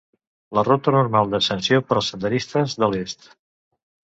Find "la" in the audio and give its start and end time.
0.57-0.61